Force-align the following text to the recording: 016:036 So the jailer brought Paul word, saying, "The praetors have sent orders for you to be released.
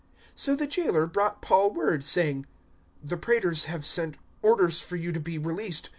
016:036 0.31 0.31
So 0.35 0.55
the 0.55 0.65
jailer 0.65 1.05
brought 1.05 1.43
Paul 1.43 1.71
word, 1.75 2.03
saying, 2.03 2.47
"The 3.03 3.17
praetors 3.17 3.65
have 3.65 3.85
sent 3.85 4.17
orders 4.41 4.81
for 4.81 4.95
you 4.95 5.11
to 5.11 5.19
be 5.19 5.37
released. 5.37 5.89